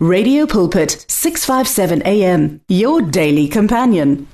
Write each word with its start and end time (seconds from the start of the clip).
Radio 0.00 0.46
Pulpit 0.46 1.04
657 1.08 2.02
AM 2.06 2.60
your 2.68 3.02
daily 3.02 3.48
companion. 3.48 4.28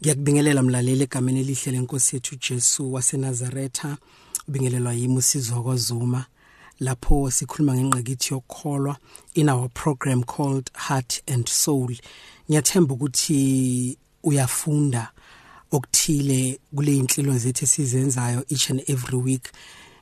Ngiyakubingelela 0.00 0.62
mlaleli 0.62 1.02
egameni 1.02 1.40
elihle 1.40 1.72
lenkosi 1.72 2.16
yethu 2.16 2.36
Jesu 2.36 2.92
waseNazaretha. 2.92 3.96
Ubingelelwa 4.48 4.92
yimi 4.92 5.16
uSizwe 5.16 5.62
kozuma 5.62 6.24
lapho 6.80 7.30
sikhuluma 7.30 7.74
ngenqakithi 7.74 8.34
yokukholwa 8.34 8.96
in 9.34 9.48
our 9.50 9.68
program 9.68 10.22
called 10.24 10.70
Heart 10.74 11.22
and 11.26 11.48
Soul. 11.48 11.96
Ngiyathemba 12.50 12.94
ukuthi 12.94 13.98
uyafunda 14.22 15.12
okuthile 15.70 16.58
kule 16.74 16.96
inhlelo 16.96 17.38
zethu 17.38 17.64
esizenzayo 17.64 18.44
each 18.48 18.70
and 18.70 18.82
every 18.88 19.18
week 19.18 19.52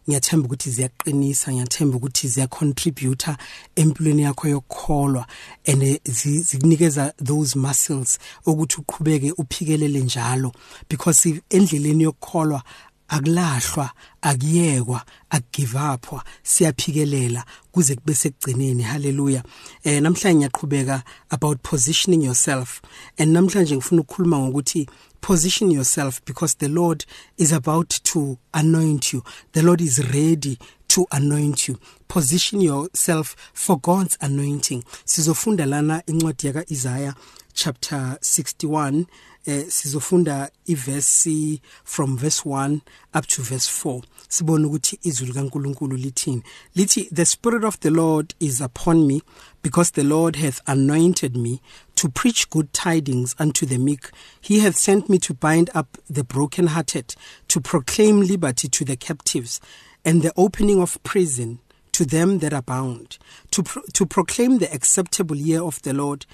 ngiyathemba 0.09 0.46
ukuthi 0.46 0.70
ziyaqinisa 0.70 1.52
ngiyathemba 1.52 1.96
ukuthi 1.96 2.29
ziya 2.29 2.46
contributor 2.46 3.36
empilweni 3.77 4.22
yakho 4.22 4.48
yokukholwa 4.48 5.27
and 5.66 6.00
zikunikeza 6.48 7.12
those 7.25 7.58
muscles 7.58 8.18
ukuthi 8.46 8.76
uqhubeke 8.80 9.32
uphikelele 9.32 10.00
njalo 10.00 10.52
because 10.90 11.43
endleleni 11.50 12.02
yokukholwa 12.02 12.63
akulahlwa 13.08 13.90
akuyekwa 14.22 15.03
akugive 15.30 15.79
upwa 15.94 16.25
siyaphikelela 16.43 17.44
kuze 17.72 17.94
kube 17.94 18.14
sekugcineni 18.14 18.82
haleluya 18.82 19.43
eh 19.85 20.03
namhlanje 20.03 20.39
ngiyaqhubeka 20.39 21.03
about 21.30 21.58
positioning 21.63 22.25
yourself 22.25 22.80
and 23.18 23.32
namhlanje 23.32 23.76
ngifuna 23.76 24.00
ukukhuluma 24.00 24.39
ngokuthi 24.39 24.89
position 25.21 25.71
yourself 25.71 26.21
because 26.25 26.54
the 26.54 26.68
Lord 26.68 27.04
is 27.36 27.52
about 27.52 27.89
to 27.89 28.39
anoint 28.54 29.13
you. 29.13 29.22
The 29.52 29.63
Lord 29.63 29.80
is 29.80 29.99
ready 30.13 30.58
to 30.88 31.07
anoint 31.13 31.68
you. 31.68 31.79
Position 32.08 32.61
yourself 32.61 33.36
for 33.52 33.78
God's 33.78 34.16
anointing. 34.20 34.84
Sizofunda 35.05 35.66
lana 35.66 36.02
incwadi 36.06 36.47
yaka 36.47 36.64
Isaiah 36.70 37.14
chapter 37.58 38.17
61 38.20 39.06
eh 39.46 39.64
sizofunda 39.69 40.50
iverse 40.66 41.60
from 41.84 42.16
verse 42.16 42.44
1 42.44 42.80
up 43.14 43.27
to 43.27 43.42
verse 43.42 43.69
4 43.69 44.02
sibona 44.28 44.66
ukuthi 44.66 44.98
izwi 45.02 45.27
likaNkuluNkulu 45.27 45.96
lithini. 45.96 46.42
Lithi 46.74 47.08
the 47.14 47.24
spirit 47.24 47.64
of 47.64 47.80
the 47.80 47.91
lord 47.91 48.34
is 48.41 48.60
upon 48.60 49.06
me 49.06 49.22
because 49.62 49.92
the 49.92 50.05
lord 50.05 50.36
hath 50.36 50.60
anointed 50.66 51.36
me 51.36 51.60
to 51.94 52.08
preach 52.08 52.48
good 52.50 52.72
tidings 52.72 53.34
unto 53.41 53.66
the 53.66 53.78
meek. 53.78 54.11
He 54.40 54.61
hath 54.61 54.77
sent 54.77 55.08
me 55.08 55.18
to 55.18 55.34
bind 55.34 55.70
up 55.74 55.98
the 56.08 56.22
brokenhearted 56.22 57.16
to 57.48 57.61
proclaim 57.61 58.20
liberty 58.20 58.68
to 58.68 58.84
the 58.84 58.96
captives 58.96 59.61
and 60.05 60.22
the 60.22 60.33
opening 60.36 60.80
of 60.80 61.02
prison 61.02 61.58
to 61.90 62.05
them 62.05 62.38
that 62.38 62.52
are 62.52 62.62
bound 62.62 63.18
to 63.50 63.62
pro 63.64 63.83
to 63.92 64.06
proclaim 64.06 64.58
the 64.58 64.72
acceptable 64.72 65.36
year 65.36 65.61
of 65.61 65.83
the 65.83 65.92
lord 65.92 66.27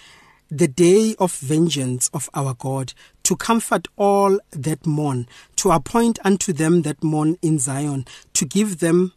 the 0.56 0.68
day 0.68 1.16
of 1.18 1.34
vengeance 1.38 2.08
of 2.14 2.30
our 2.32 2.54
God, 2.54 2.92
to 3.24 3.34
comfort 3.34 3.88
all 3.96 4.38
that 4.52 4.86
mourn, 4.86 5.26
to 5.56 5.72
appoint 5.72 6.20
unto 6.24 6.52
them 6.52 6.82
that 6.82 7.02
mourn 7.02 7.36
in 7.42 7.58
Zion, 7.58 8.04
to 8.34 8.44
give 8.44 8.78
them 8.78 9.12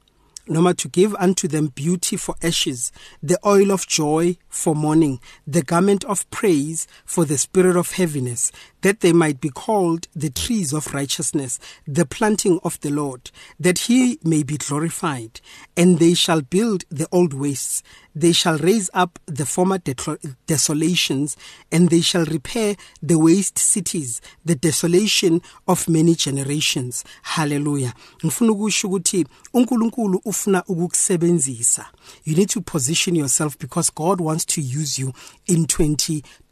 Noma 0.49 0.73
to 0.75 0.87
give 0.87 1.13
unto 1.15 1.47
them 1.49 1.67
beauty 1.67 2.15
for 2.15 2.35
ashes, 2.41 2.93
the 3.21 3.37
oil 3.45 3.69
of 3.69 3.85
joy 3.85 4.37
for 4.47 4.73
mourning, 4.73 5.19
the 5.45 5.61
garment 5.61 6.05
of 6.05 6.29
praise 6.31 6.87
for 7.05 7.25
the 7.25 7.37
spirit 7.37 7.75
of 7.75 7.91
heaviness, 7.91 8.51
that 8.87 9.01
they 9.01 9.11
might 9.11 9.41
be 9.41 9.49
called 9.49 10.07
the 10.15 10.29
trees 10.29 10.71
of 10.71 10.93
righteousness, 10.93 11.59
the 11.85 12.05
planting 12.05 12.57
of 12.63 12.79
the 12.79 12.89
Lord, 12.89 13.31
that 13.59 13.79
he 13.79 14.17
may 14.23 14.43
be 14.43 14.55
glorified. 14.55 15.41
And 15.75 15.99
they 15.99 16.13
shall 16.13 16.39
build 16.39 16.85
the 16.89 17.05
old 17.11 17.33
wastes, 17.33 17.83
they 18.15 18.31
shall 18.31 18.57
raise 18.57 18.89
up 18.93 19.19
the 19.25 19.45
former 19.45 19.77
desolations, 20.47 21.35
and 21.69 21.89
they 21.89 21.99
shall 21.99 22.23
repair 22.25 22.77
the 23.03 23.19
waste 23.19 23.59
cities, 23.59 24.21
the 24.43 24.55
desolation 24.55 25.41
of 25.67 25.89
many 25.89 26.15
generations. 26.15 27.03
Hallelujah. 27.21 27.93
UNkulunkulu 28.23 30.21
ufuna. 30.25 30.63
You 32.23 32.35
need 32.35 32.49
to 32.49 32.61
position 32.61 33.15
yourself 33.15 33.59
because 33.59 33.89
God 33.91 34.21
wants 34.21 34.45
to 34.45 34.61
use 34.61 34.97
you 34.97 35.13
in 35.45 35.67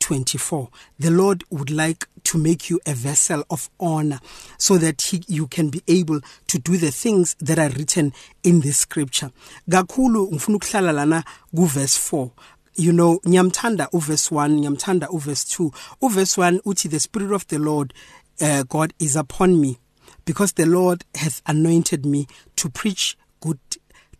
2024. 0.06 0.70
The 1.00 1.10
Lord 1.10 1.44
would 1.50 1.72
like 1.72 2.08
to 2.26 2.38
make 2.38 2.70
you 2.70 2.80
a 2.86 2.94
vessel 2.94 3.44
of 3.50 3.70
honor 3.80 4.20
so 4.60 4.78
that 4.78 5.02
he, 5.02 5.24
you 5.28 5.48
can 5.48 5.70
be 5.70 5.82
able 5.88 6.22
to 6.48 6.60
do 6.60 6.78
the 6.78 6.92
things 6.92 7.36
that 7.40 7.58
are 7.58 7.70
written 7.70 8.14
in 8.44 8.62
this 8.62 8.78
scripture. 8.78 9.32
Kakhulu 9.70 10.32
ngifuna 10.32 10.58
ukuhlala 10.58 10.94
lana 10.94 11.24
ku 11.56 11.66
verse 11.66 11.98
4 11.98 12.30
you 12.78 12.92
know 12.92 13.20
ngiyamthanda 13.26 13.90
uverse 13.94 14.36
1 14.36 14.50
ngiyamthanda 14.60 15.08
uverse 15.10 15.64
2 15.64 15.72
uverse 16.02 16.42
1 16.42 16.60
uthi 16.66 16.90
the 16.90 17.00
spirit 17.00 17.32
of 17.32 17.48
the 17.48 17.58
lord 17.58 17.94
uh, 18.42 18.64
god 18.64 18.94
is 19.00 19.16
upon 19.16 19.56
me 19.62 19.78
because 20.26 20.54
the 20.56 20.66
lord 20.66 21.06
hath 21.16 21.42
anointed 21.46 22.06
me 22.06 22.28
to 22.56 22.70
preach 22.70 23.18
good 23.40 23.60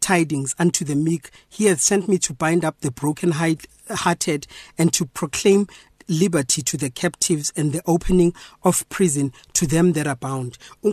tidings 0.06 0.54
unto 0.60 0.86
the 0.86 0.96
meek. 0.96 1.32
He 1.50 1.66
hath 1.66 1.82
sent 1.82 2.08
me 2.08 2.20
to 2.20 2.34
bind 2.34 2.64
up 2.64 2.80
the 2.82 2.92
broken 2.92 3.32
hearted 3.32 4.46
and 4.78 4.94
to 4.94 5.08
proclaim 5.08 5.66
liberty 6.08 6.62
to 6.62 6.78
the 6.78 6.92
captives 6.92 7.52
and 7.56 7.74
the 7.74 7.82
opening 7.88 8.36
of 8.64 8.88
prison 8.90 9.34
to 9.54 9.66
them 9.66 9.94
that 9.94 10.06
are 10.06 10.16
bound. 10.16 10.60
So 10.84 10.92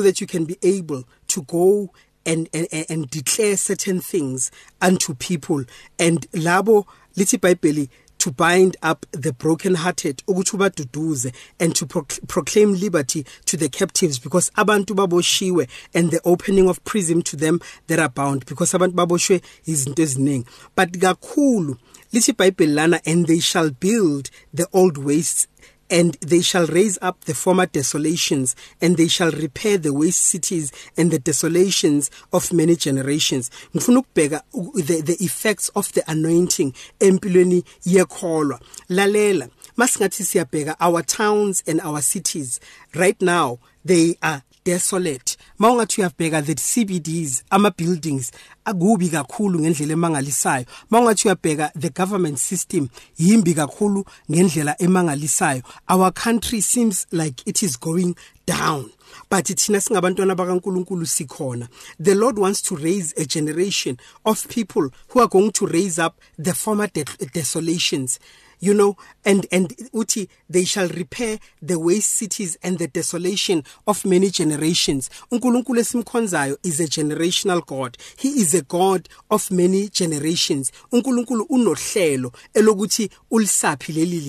that 0.00 0.20
you 0.20 0.26
can 0.26 0.44
be 0.46 0.58
able 0.64 1.04
to 1.28 1.42
go 1.42 1.92
and 2.26 2.48
and, 2.52 2.66
and 2.88 3.08
declare 3.08 3.56
certain 3.56 4.00
things 4.00 4.50
unto 4.80 5.14
people. 5.14 5.64
And 5.96 6.28
labo 6.32 6.86
lithi 7.16 7.38
iBhayibheli 7.38 7.88
to 8.20 8.30
bind 8.30 8.76
up 8.82 9.06
the 9.12 9.32
brokenhearted 9.32 10.22
ukuthi 10.26 10.56
ubaduduze 10.56 11.32
and 11.58 11.74
to 11.74 11.86
proclaim 11.86 12.74
liberty 12.74 13.24
to 13.44 13.56
the 13.56 13.68
captives 13.68 14.18
because 14.18 14.50
abantu 14.56 14.94
baboshiwe 14.94 15.66
and 15.94 16.10
the 16.10 16.20
opening 16.24 16.68
of 16.68 16.84
prison 16.84 17.22
to 17.22 17.36
them 17.36 17.60
that 17.86 17.98
are 17.98 18.08
bound 18.08 18.44
because 18.46 18.76
abantu 18.76 18.94
baboshwe 18.94 19.40
izinto 19.66 20.02
eziningi. 20.02 20.46
But 20.76 20.92
kakhulu 20.92 21.76
lithi 22.12 22.32
iBhayibheli 22.32 22.74
lana 22.74 23.00
and 23.06 23.26
they 23.26 23.40
shall 23.40 23.70
build 23.70 24.30
the 24.52 24.66
old 24.72 24.98
wastes 24.98 25.46
and 25.90 26.14
they 26.20 26.40
shall 26.40 26.66
raise 26.66 26.98
up 27.02 27.24
the 27.24 27.34
former 27.34 27.66
desolations 27.66 28.54
and 28.80 28.96
they 28.96 29.08
shall 29.08 29.30
repair 29.32 29.76
the 29.76 29.92
waste 29.92 30.22
cities 30.22 30.72
and 30.96 31.10
the 31.10 31.18
desolations 31.18 32.10
of 32.32 32.52
many 32.52 32.76
generations. 32.76 33.50
Ngifuna 33.74 34.02
ukubheka 34.02 34.42
the, 34.86 35.00
the 35.00 35.16
effects 35.24 35.68
of 35.70 35.92
the 35.92 36.08
anointing 36.10 36.72
empilweni 37.00 37.64
yekholwa. 37.84 38.60
Lalela 38.88 39.48
masingathi 39.76 40.24
siyabheka 40.24 40.76
our 40.80 41.02
towns 41.02 41.62
and 41.66 41.80
our 41.80 42.00
cities. 42.00 42.60
Right 42.94 43.20
now 43.20 43.58
they 43.84 44.16
are 44.22 44.42
desolate. 44.64 45.36
Mawungathi 45.60 46.00
uyabheka 46.00 46.42
the 46.42 46.54
CBDs 46.54 47.44
ama 47.50 47.70
buildings 47.70 48.32
akubi 48.64 49.08
kakhulu 49.08 49.60
ngendlela 49.60 49.92
emangalisayo. 49.92 50.64
Mawungathi 50.90 51.28
uyabheka 51.28 51.72
the 51.78 51.90
government 51.90 52.38
system 52.38 52.88
yimbi 53.18 53.54
kakhulu 53.54 54.04
ngendlela 54.30 54.76
emangalisayo. 54.78 55.62
Our 55.88 56.12
country 56.12 56.60
seems 56.62 57.06
like 57.12 57.42
it 57.46 57.62
is 57.62 57.76
going 57.76 58.16
down. 58.46 58.90
But 59.28 59.44
thina 59.44 59.80
singabantwana 59.80 60.34
bakaNkuluNkulu 60.34 61.06
sikhona. 61.06 61.68
The 61.98 62.14
lord 62.14 62.38
wants 62.38 62.62
to 62.62 62.76
raise 62.76 63.12
a 63.18 63.26
generation 63.26 63.98
of 64.24 64.48
people 64.48 64.88
who 65.08 65.20
are 65.20 65.28
going 65.28 65.52
to 65.52 65.66
raise 65.66 65.98
up 65.98 66.18
the 66.38 66.54
former 66.54 66.86
de 66.86 67.04
desolations 67.32 68.18
you 68.60 68.74
know 68.74 68.96
and 69.24 69.46
and 69.50 69.68
uthi 69.92 70.28
they 70.48 70.64
shall 70.64 70.88
repair 70.88 71.38
the 71.62 71.78
waste 71.78 72.10
cities 72.10 72.58
and 72.62 72.78
the 72.78 72.86
desolation 72.88 73.62
of 73.86 74.04
many 74.04 74.30
generations. 74.30 75.10
uNkulunkulu 75.32 75.80
esimkhonzayo 75.80 76.58
is 76.62 76.80
a 76.80 76.86
generational 76.86 77.66
god. 77.66 77.96
He 78.16 78.28
is 78.28 78.54
a 78.54 78.62
god 78.62 79.08
of 79.30 79.50
many 79.50 79.88
generations. 79.88 80.72
uNkulunkulu 80.92 81.44
unohlelo 81.48 82.32
elokuthi 82.54 83.10
ulisaphi 83.30 83.92
leli 83.92 84.20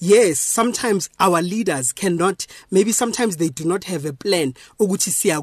yes 0.00 0.38
sometimes 0.54 1.08
our 1.18 1.42
leaders 1.42 1.92
cannot 1.94 2.46
maybe 2.70 2.92
sometimes 2.92 3.36
they 3.36 3.48
do 3.48 3.64
not 3.64 3.84
have 3.84 4.04
a 4.04 4.12
plan 4.12 4.54
ukuthi 4.78 5.10
siya 5.10 5.40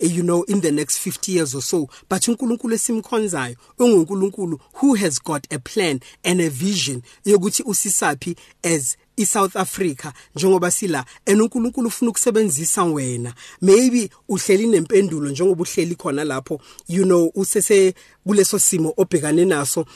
you 0.00 0.22
know 0.22 0.44
in 0.44 0.60
the 0.60 0.70
next 0.70 0.98
50 0.98 1.32
years 1.32 1.54
or 1.54 1.62
so 1.62 1.88
but 2.08 2.28
uNkulunkulu 2.28 2.74
esimkhonzayo 2.74 3.56
unguNkulunkulu 3.78 4.60
who 4.80 4.94
has 4.94 5.22
got 5.22 5.52
a 5.52 5.58
plan 5.58 6.00
and 6.22 6.40
a 6.40 6.50
vision 6.50 7.02
yokuthi 7.24 7.62
usisaphi 7.62 8.36
as 8.62 8.96
iSouth 9.16 9.56
Africa 9.56 10.12
njengoba 10.34 10.70
sila 10.70 11.04
enuNkulunkulu 11.26 11.88
ufuna 11.88 12.10
ukusebenzisa 12.10 12.84
wena. 12.84 13.34
Maybe 13.62 14.10
uhleli 14.28 14.66
nempendulo 14.66 15.30
njengoba 15.30 15.62
uhleli 15.62 15.94
khona 15.94 16.24
lapho 16.24 16.60
you 16.88 17.04
know 17.04 17.32
usese 17.34 17.94
kuleso 18.26 18.58
simo 18.58 18.92
obhekane 18.96 19.44
naso 19.44 19.86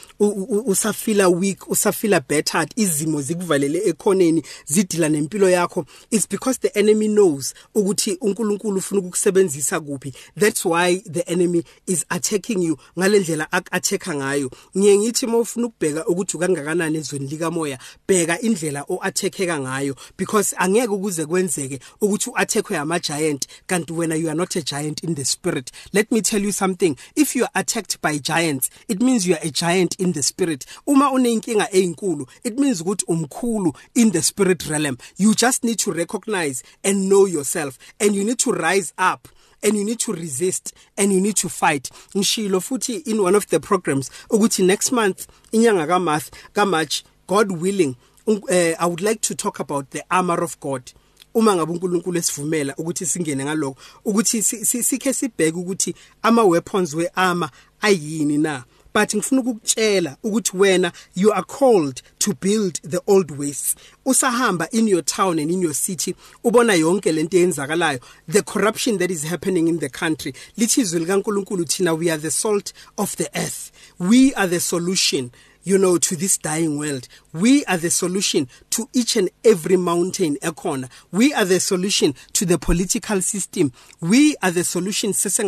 usafila 0.66 1.28
weak 1.28 1.70
usafila 1.70 2.20
battered 2.20 2.72
izimo 2.76 3.22
zikuvalele 3.22 3.82
ekhoneni 3.88 4.42
zidila 4.66 5.08
nempilo 5.08 5.50
yakho. 5.50 5.86
It's 6.10 6.28
because 6.28 6.60
the 6.60 6.78
enemy 6.78 7.08
knows 7.08 7.54
ukuthi 7.74 8.18
uNkulunkulu 8.20 8.78
ufuna 8.78 9.00
ukukusebenzisa 9.00 9.80
kuphi. 9.80 10.14
That's 10.36 10.64
why 10.64 11.02
the 11.12 11.22
enemy 11.26 11.64
is 11.86 12.06
attacking 12.08 12.62
you 12.62 12.78
ngalendlela 12.98 13.52
akatheka 13.52 14.14
ngayo. 14.14 14.50
Ngiye 14.78 14.98
ngithi 14.98 15.26
mawufuna 15.26 15.66
ukubheka 15.66 16.06
ukuthi 16.06 16.36
ukangakanani 16.36 16.98
ezweni 16.98 17.26
likamoya 17.26 17.78
bheka 18.08 18.40
indlela 18.40 18.84
oathekeka 18.88 19.60
ngayo 19.60 19.96
because 20.16 20.56
angeke 20.58 20.88
ukuze 20.88 21.26
kwenzeke 21.26 21.80
ukuthi 22.00 22.30
uathekwe 22.30 22.76
ama 22.76 22.98
giant 22.98 23.46
kanti 23.66 23.92
wena 23.92 24.14
you 24.14 24.28
are 24.28 24.38
not 24.38 24.56
a 24.56 24.62
giant 24.62 25.02
in 25.02 25.14
the 25.14 25.24
spirit. 25.24 25.70
Let 25.92 26.12
me 26.12 26.20
tell 26.20 26.42
you 26.42 26.52
something. 26.52 26.96
If 27.16 27.36
you 27.36 27.44
are 27.44 27.50
attacked 27.54 28.00
by 28.00 28.19
giants. 28.20 28.70
It 28.88 29.00
means 29.00 29.26
you 29.26 29.34
are 29.34 29.40
a 29.42 29.50
giant 29.50 29.96
in 29.98 30.12
the 30.12 30.22
spirit. 30.22 30.66
Uma 30.86 31.10
unenkinga 31.10 31.70
ezinkulu 31.70 32.28
it 32.44 32.58
means 32.58 32.82
ukuthi 32.82 33.04
umkhulu 33.06 33.76
in 33.94 34.10
the 34.10 34.22
spirit 34.22 34.68
realm. 34.68 34.98
You 35.16 35.34
just 35.34 35.64
need 35.64 35.78
to 35.80 35.92
recognize 35.92 36.62
and 36.84 37.08
know 37.08 37.26
yourself 37.26 37.78
and 37.98 38.14
you 38.14 38.24
need 38.24 38.38
to 38.40 38.52
rise 38.52 38.92
up 38.98 39.28
and 39.62 39.76
you 39.76 39.84
need 39.84 39.98
to 40.00 40.12
resist 40.12 40.72
and 40.96 41.12
you 41.12 41.20
need 41.20 41.36
to 41.36 41.48
fight. 41.48 41.90
Ngishilo 42.14 42.60
futhi 42.60 43.06
in 43.06 43.22
one 43.22 43.34
of 43.34 43.46
the 43.48 43.60
programs 43.60 44.10
ukuthi 44.30 44.64
next 44.64 44.92
month 44.92 45.26
inyanga 45.52 45.86
ka 45.86 45.98
March 45.98 46.30
ka 46.52 46.64
March 46.64 47.04
God 47.26 47.52
willing 47.52 47.96
uh, 48.26 48.74
I 48.78 48.86
would 48.86 49.00
like 49.00 49.20
to 49.22 49.34
talk 49.34 49.60
about 49.60 49.90
the 49.90 50.02
armor 50.10 50.42
of 50.42 50.58
God. 50.60 50.92
Uma 51.34 51.54
ngabe 51.54 51.72
uNkulunkulu 51.72 52.18
esivumela 52.18 52.74
ukuthi 52.76 53.06
singene 53.06 53.44
ngaloko 53.44 53.76
ukuthi 54.04 54.42
sikhe 54.42 55.12
sibheke 55.12 55.58
ukuthi 55.58 55.94
ama 56.22 56.44
weapons 56.44 56.94
wearmor 56.94 57.50
ayini 57.80 58.38
na? 58.38 58.64
But 58.92 59.14
ngifuna 59.14 59.40
ukukutshela 59.40 60.16
ukuthi 60.22 60.56
wena 60.56 60.92
you 61.14 61.32
are 61.32 61.44
called 61.44 62.02
to 62.18 62.34
build 62.34 62.80
the 62.82 63.00
old 63.06 63.30
ways. 63.30 63.76
Usahamba 64.04 64.68
in 64.72 64.88
your 64.88 65.02
town 65.02 65.38
and 65.38 65.50
in 65.50 65.62
your 65.62 65.74
city 65.74 66.14
ubona 66.44 66.74
yonke 66.74 67.12
lento 67.12 67.36
eyenzakalayo. 67.36 68.00
The 68.26 68.42
corruption 68.42 68.98
that 68.98 69.10
is 69.10 69.22
happening 69.24 69.68
in 69.68 69.78
the 69.78 69.88
country. 69.88 70.32
Lithi 70.58 70.80
izwi 70.80 71.06
likaNkulunkulu 71.06 71.64
thina 71.68 71.96
we 71.96 72.10
are 72.10 72.18
the 72.18 72.30
salt 72.32 72.72
of 72.98 73.16
the 73.16 73.28
earth. 73.38 73.70
We 73.98 74.34
are 74.34 74.48
the 74.48 74.60
solution 74.60 75.30
you 75.62 75.78
know 75.78 75.98
to 75.98 76.16
this 76.16 76.38
dying 76.38 76.78
world. 76.78 77.06
We 77.32 77.64
are 77.66 77.76
the 77.76 77.90
solution 77.90 78.48
to 78.70 78.88
each 78.92 79.14
and 79.16 79.30
every 79.44 79.76
mountain 79.76 80.36
ekhona. 80.42 80.88
We 81.12 81.32
are 81.34 81.44
the 81.44 81.60
solution 81.60 82.14
to 82.34 82.46
the 82.46 82.58
political 82.58 83.20
system. 83.20 83.72
We 84.00 84.36
are 84.42 84.50
the 84.50 84.64
solution 84.64 85.12
to 85.12 85.30
to 85.30 85.42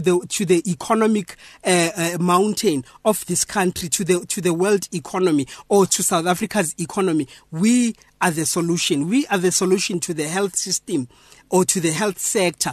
the 0.00 0.26
to 0.28 0.44
the 0.44 0.70
economic 0.70 1.36
uh, 1.64 1.90
uh, 1.96 2.18
mountain 2.20 2.84
of 3.04 3.24
this 3.26 3.44
country 3.44 3.88
to 3.88 4.04
the 4.04 4.24
to 4.26 4.40
the 4.40 4.54
world 4.54 4.88
economy 4.92 5.46
or 5.68 5.86
to 5.86 6.02
South 6.02 6.26
Africa's 6.26 6.74
economy. 6.78 7.26
We 7.50 7.96
are 8.20 8.30
the 8.30 8.46
solution. 8.46 9.08
We 9.08 9.26
are 9.28 9.38
the 9.38 9.50
solution 9.52 10.00
to 10.00 10.12
the 10.14 10.28
health 10.28 10.56
system 10.56 11.08
or 11.50 11.64
to 11.64 11.80
the 11.80 11.90
health 11.92 12.18
sector. 12.18 12.72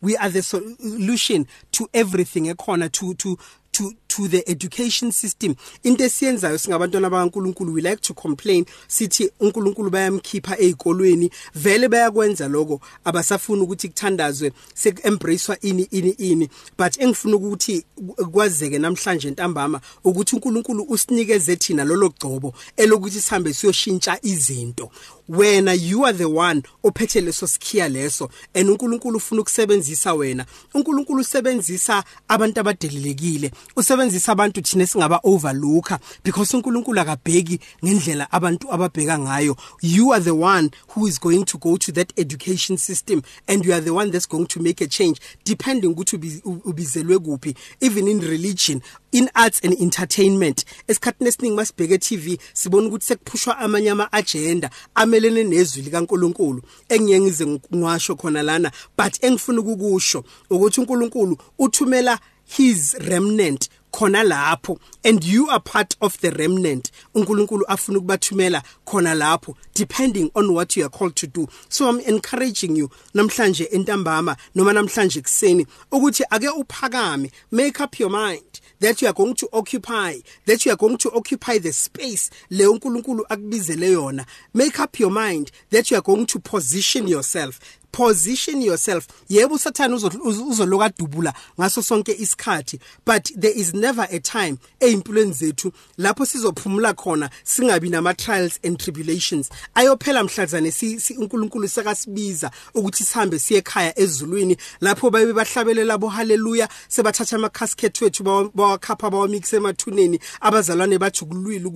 We 0.00 0.16
are 0.16 0.28
the 0.30 0.42
solution 0.42 1.46
to 1.72 1.88
everything 1.94 2.46
ekhona 2.46 2.90
to 2.92 3.14
to 3.14 3.38
to 3.78 3.94
to 4.08 4.28
the 4.28 4.42
education 4.50 5.12
system. 5.12 5.54
Into 5.84 6.04
esiyenzayo 6.04 6.58
singabantwana 6.58 7.10
bakaNkuluNkulu 7.10 7.72
we 7.72 7.80
like 7.80 8.00
to 8.00 8.14
complain 8.14 8.66
sithi 8.88 9.30
uNkulunkulu 9.40 9.90
bayamkhipha 9.90 10.58
ezikolweni 10.58 11.30
vele 11.54 11.88
bayakwenza 11.88 12.48
lokho 12.48 12.80
abasafuna 13.04 13.62
ukuthi 13.62 13.88
kuthandazwe 13.88 14.52
seku-embracewa 14.74 15.60
ini 15.60 15.88
ini 15.90 16.10
ini. 16.10 16.48
But 16.78 16.98
engifuna 16.98 17.36
ukuthi 17.36 17.84
kwazeke 18.32 18.78
namhlanje 18.78 19.30
ntambama 19.30 19.80
ukuthi 20.04 20.36
uNkulunkulu 20.36 20.86
usinikeze 20.88 21.56
thina 21.56 21.84
lolo 21.84 22.08
gcobo 22.08 22.54
elokuthi 22.76 23.20
sihambe 23.20 23.52
siyoshintsha 23.52 24.18
izinto. 24.22 24.90
Wena 25.28 25.74
you 25.74 26.06
are 26.06 26.16
the 26.16 26.24
one 26.24 26.62
ophethe 26.82 27.20
leso 27.20 27.46
sikhiya 27.46 27.88
leso 27.88 28.30
and 28.54 28.70
uNkulunkulu 28.70 29.16
ufuna 29.16 29.40
ukusebenzisa 29.40 30.14
wena. 30.14 30.46
uNkulunkulu 30.74 31.20
usebenzisa 31.20 32.04
abantu 32.28 32.60
abadelelekile. 32.60 33.52
Usebenzisa 33.76 34.32
abantu 34.32 34.62
thina 34.62 34.86
singaba 34.86 35.20
overlooker 35.22 35.98
because 36.24 36.56
uNkulunkulu 36.56 37.00
akabheki 37.00 37.60
ngendlela 37.84 38.32
abantu 38.32 38.72
ababheka 38.72 39.18
ngayo. 39.18 39.56
You 39.80 40.12
are 40.12 40.20
the 40.20 40.34
one 40.34 40.70
who 40.88 41.06
is 41.06 41.20
going 41.20 41.44
to 41.44 41.58
go 41.58 41.76
to 41.76 41.92
that 41.92 42.12
education 42.16 42.76
system 42.76 43.22
and 43.46 43.64
you 43.64 43.72
are 43.72 43.80
the 43.80 43.94
one 43.94 44.10
that's 44.10 44.26
going 44.26 44.46
to 44.46 44.60
make 44.60 44.80
a 44.80 44.86
change 44.86 45.20
depending 45.44 45.94
ukuthi 45.94 46.42
ubizelwe 46.64 47.18
kuphi. 47.18 47.56
Even 47.80 48.08
in 48.08 48.20
religion 48.20 48.82
in 49.12 49.30
arts 49.34 49.60
and 49.64 49.74
entertainment 49.80 50.64
esikhathini 50.88 51.28
esiningi 51.28 51.56
masibheke 51.56 51.98
TV 51.98 52.38
sibona 52.52 52.88
ukuthi 52.88 53.06
sekuphushwa 53.06 53.58
amanye 53.58 53.90
ama 53.90 54.12
agenda 54.12 54.70
amelene 54.94 55.44
nezwi 55.44 55.82
likaNkuluNkulu. 55.82 56.62
Engiyengize 56.88 57.46
ngwasho 57.74 58.16
khona 58.16 58.42
lana 58.42 58.72
but 58.96 59.24
engifuna 59.24 59.60
ukukusho 59.60 60.24
ukuthi 60.50 60.80
uNkulunkulu 60.80 61.38
uthumela 61.58 62.18
his 62.48 62.96
remnant 63.08 63.68
khona 63.92 64.24
lapho. 64.24 64.78
And 65.04 65.24
you 65.24 65.48
are 65.48 65.60
part 65.60 65.96
of 66.00 66.20
the 66.20 66.30
remnant. 66.32 66.90
uNkulunkulu 67.14 67.64
afuna 67.68 67.98
ukubathumela 67.98 68.62
khona 68.86 69.14
lapho 69.14 69.54
depending 69.74 70.30
on 70.34 70.52
what 70.52 70.76
you 70.76 70.84
are 70.84 70.88
called 70.88 71.14
to 71.16 71.26
do. 71.26 71.48
So 71.68 71.88
i'm 71.88 72.00
encouraging 72.00 72.76
you 72.76 72.90
namhlanje 73.14 73.68
entambama 73.72 74.36
noma 74.54 74.72
namhlanje 74.72 75.20
kuseni 75.22 75.66
ukuthi 75.92 76.24
ake 76.30 76.48
uphakame 76.48 77.30
make 77.50 77.80
up 77.80 77.98
your 77.98 78.10
mind 78.10 78.60
that 78.80 79.02
you 79.02 79.08
are 79.08 79.14
going 79.14 79.34
to 79.34 79.48
occupy 79.52 80.14
that 80.46 80.64
you 80.64 80.72
are 80.72 80.76
going 80.76 80.96
to 80.96 81.10
occupy 81.10 81.58
the 81.58 81.72
space 81.72 82.30
le 82.50 82.66
uNkulunkulu 82.66 83.24
akubizele 83.28 83.90
yona. 83.92 84.26
Make 84.54 84.78
up 84.80 84.98
your 84.98 85.10
mind 85.10 85.50
that 85.70 85.90
you 85.90 85.96
are 85.96 86.02
going 86.02 86.26
to 86.26 86.38
position 86.38 87.08
yourself 87.08 87.58
position 87.92 88.62
yourself. 88.62 89.06
Yebo 89.28 89.54
usathana 89.54 89.96
uzoloka 89.96 90.88
dubula 90.98 91.34
ngaso 91.58 91.82
sonke 91.82 92.12
isikhathi 92.12 92.78
but 93.04 93.30
there 93.36 93.52
is 93.52 93.74
never 93.74 94.06
a 94.10 94.20
time 94.20 94.58
ezimpilweni 94.80 95.32
zethu 95.32 95.72
lapho 95.98 96.26
sizophumula 96.26 96.94
khona 96.94 97.30
singabi 97.44 97.90
nama 97.90 98.14
trials 98.14 98.58
and 98.64 98.78
tribulations. 98.78 99.50
Ayophela 99.74 100.24
mhlazane 100.24 100.70
si 100.70 101.16
uNkulunkulu 101.18 101.68
sekasibiza 101.68 102.50
ukuthi 102.74 103.04
sihambe 103.04 103.38
siye 103.38 103.58
ekhaya 103.60 103.98
ezulwini 103.98 104.56
lapho 104.80 105.10
babe 105.10 105.32
bahlabelela 105.32 105.98
bo 105.98 106.08
haleluya 106.08 106.68
sebathatha 106.88 107.36
ama 107.36 107.48
casket 107.48 108.00
wethu 108.00 108.22
bawakhapha 108.54 109.10
bawamix 109.10 109.52
emathuneni. 109.52 110.20
Abazalwane 110.40 110.98
bathi 110.98 111.24
kulwile 111.24 111.66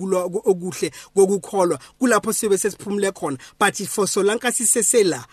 okuhle 0.45 0.91
kokukholwa 1.15 1.79
kulapho 1.99 2.33
sibe 2.33 2.57
sesiphumule 2.57 3.11
khona. 3.11 3.37
But 3.59 3.75
for 3.87 4.07
solanka 4.07 4.51
sisesela 4.51 5.25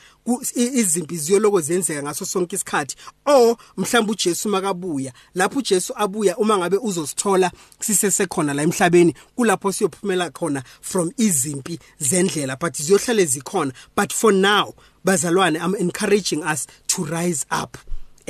izimpi 0.55 1.17
ziyoloko 1.17 1.61
zenzeka 1.61 2.03
ngaso 2.03 2.25
sonke 2.25 2.57
isikhathi. 2.57 2.97
O 3.27 3.57
mhlawumbe 3.77 4.13
uJesu 4.13 4.49
makabuya. 4.49 5.13
Lapho 5.35 5.59
uJesu 5.59 5.93
abuya 5.97 6.37
uma 6.37 6.59
ngabe 6.59 6.77
uzosithola 6.77 7.51
sisesekhona 7.81 8.55
la 8.55 8.63
emhlabeni 8.63 9.15
kulapho 9.37 9.73
siyophumela 9.73 10.31
khona 10.31 10.63
from 10.81 11.11
izimpi 11.17 11.79
zendlela 11.99 12.57
but 12.59 12.75
ziyohlale 12.75 13.25
zikhona. 13.25 13.73
But 13.97 14.13
for 14.13 14.33
now 14.33 14.75
bazalwane 15.05 15.59
i'm 15.61 15.75
encouraging 15.75 16.43
us 16.43 16.67
to 16.87 17.05
rise 17.05 17.47
up. 17.51 17.77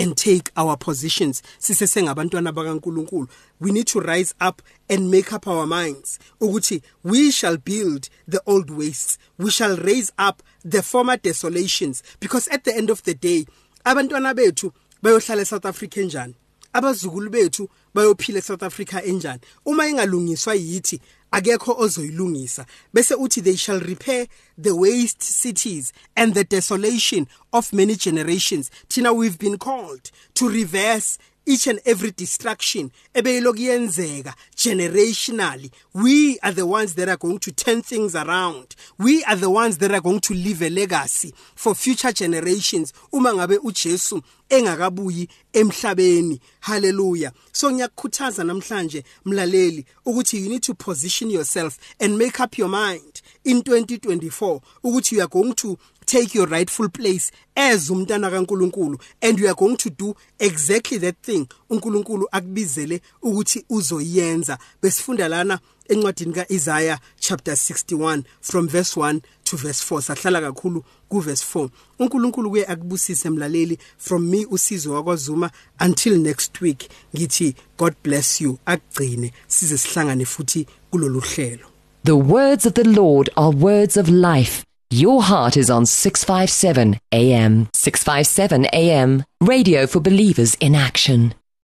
And 0.00 0.16
take 0.16 0.50
our 0.56 0.76
positions. 0.78 1.42
Sisesengabantwana 1.58 2.52
bakaNkuluNkulu. 2.52 3.28
We 3.60 3.70
need 3.70 3.86
to 3.88 4.00
rise 4.00 4.34
up 4.40 4.62
and 4.88 5.10
make 5.10 5.30
up 5.32 5.46
our 5.46 5.66
minds. 5.66 6.18
Ukuthi 6.40 6.82
we 7.02 7.30
shall 7.30 7.58
build 7.58 8.08
the 8.26 8.42
old 8.46 8.70
wastes. 8.70 9.18
We 9.36 9.50
shall 9.50 9.76
raise 9.76 10.10
up 10.18 10.42
the 10.64 10.82
former 10.82 11.18
desolations. 11.18 12.02
Because 12.18 12.48
at 12.48 12.64
the 12.64 12.74
end 12.74 12.88
of 12.88 13.02
the 13.02 13.14
day 13.14 13.44
abantwana 13.84 14.34
bethu 14.34 14.72
bayohlala 15.02 15.42
eSouth 15.42 15.66
Africa 15.66 16.00
njani 16.00 16.34
abazukulu 16.72 17.30
bethu 17.30 17.68
bayophila 17.94 18.38
eSouth 18.38 18.62
Africa 18.62 19.02
enjani? 19.04 19.40
Uma 19.66 19.88
ingalungiswa 19.88 20.54
yithi 20.54 21.00
akekho 21.32 21.74
ozoyilungisa. 21.78 22.66
Bese 22.94 23.14
uthi 23.14 23.42
they 23.42 23.56
shall 23.56 23.80
repair 23.80 24.26
the 24.58 24.74
waste 24.74 25.22
cities 25.22 25.92
and 26.16 26.34
the 26.34 26.44
desolation 26.44 27.26
of 27.52 27.72
many 27.72 27.96
generations. 27.96 28.70
Thina 28.88 29.14
we've 29.14 29.38
been 29.38 29.58
called 29.58 30.10
to 30.34 30.48
reverse 30.48 31.18
each 31.46 31.66
and 31.66 31.80
every 31.84 32.10
distraction 32.10 32.40
destruction 32.50 32.90
ebeyilokuyenzeka 33.14 34.34
generationally. 34.56 35.70
We 35.94 36.38
are 36.42 36.52
the 36.52 36.66
ones 36.66 36.94
that 36.94 37.08
are 37.08 37.16
going 37.16 37.38
to 37.40 37.52
turn 37.52 37.82
things 37.82 38.14
around. 38.14 38.74
We 38.98 39.24
are 39.24 39.36
the 39.36 39.50
ones 39.50 39.78
that 39.78 39.92
are 39.92 40.00
going 40.00 40.20
to 40.20 40.34
leave 40.34 40.62
a 40.62 40.70
legacy 40.70 41.34
for 41.54 41.74
future 41.74 42.12
generations. 42.12 42.92
Uma 43.12 43.34
ngabe 43.34 43.58
uJesu 43.58 44.22
engakabuyi 44.48 45.28
emhlabeni. 45.52 46.40
Haleluya 46.60 47.32
so 47.52 47.70
ngiyakukhuthaza 47.70 48.44
namhlanje 48.44 49.04
mlaleli 49.24 49.84
ukuthi 50.06 50.40
you 50.40 50.48
need 50.48 50.62
to 50.62 50.74
position 50.74 51.30
yourself 51.30 51.78
and 52.00 52.18
make 52.18 52.40
up 52.40 52.58
your 52.58 52.68
mind 52.68 53.22
in 53.44 53.58
2024 53.58 54.60
ukuthi 54.82 55.14
you 55.14 55.22
are 55.22 55.30
going 55.30 55.54
to 55.54 55.76
take 56.10 56.34
your 56.34 56.48
rightful 56.48 56.88
place 56.88 57.30
as 57.54 57.90
umntana 57.90 58.30
kaNkuluNkulu 58.30 58.98
and 59.22 59.38
you 59.38 59.46
are 59.46 59.54
going 59.54 59.76
to 59.76 59.90
do 59.90 60.14
exactly 60.38 60.98
that 60.98 61.16
thing 61.22 61.46
uNkulunkulu 61.70 62.28
akubizele 62.32 63.00
ukuthi 63.22 63.64
uzoyenza. 63.68 64.58
Besifunda 64.82 65.28
lana 65.28 65.60
encwadini 65.88 66.32
kaIsaiah 66.32 66.98
chapter 67.20 67.54
61 67.54 68.22
from 68.40 68.68
verse 68.68 69.00
1 69.00 69.20
to 69.44 69.56
verse 69.56 69.94
4 69.94 70.02
sahlala 70.02 70.40
kakhulu 70.40 70.84
ku 71.08 71.20
verse 71.20 71.44
4 71.58 71.68
uNkulunkulu 71.98 72.50
kuye 72.50 72.66
akubusise 72.66 73.30
mlaleli 73.30 73.78
from 73.98 74.22
me 74.22 74.46
usizo 74.46 74.92
wakwaZuma 74.92 75.50
until 75.80 76.18
next 76.18 76.60
week. 76.60 76.88
Ngithi 77.16 77.54
God 77.78 77.94
bless 78.02 78.40
you. 78.40 78.58
Agcine 78.66 79.32
size 79.46 79.78
sihlangane 79.78 80.24
futhi 80.24 80.66
kulolu 80.90 81.20
hlelo. 81.20 81.69
The 82.02 82.16
words 82.16 82.64
of 82.64 82.72
the 82.72 82.88
Lord 82.88 83.28
are 83.36 83.50
words 83.50 83.98
of 83.98 84.08
life 84.08 84.64
Your 84.88 85.22
heart 85.22 85.58
is 85.58 85.68
on 85.68 85.84
657 85.84 86.98
AM. 87.12 87.68
657 87.74 88.64
AM. 88.72 89.22
Radio 89.42 89.86
for 89.86 90.00
believers 90.00 90.54
in 90.60 90.74
action. 90.74 91.34